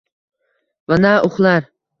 [0.89, 1.63] Va na uxlar